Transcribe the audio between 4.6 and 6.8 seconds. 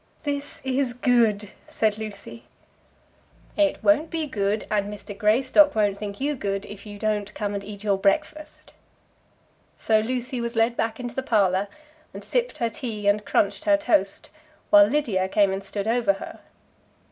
and Mr. Greystock won't think you good,